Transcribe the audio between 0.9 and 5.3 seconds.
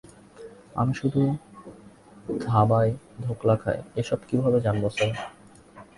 শুধু ধাবায় ধোকলা খাই, এসব কিভাবে জানবো, স্যার।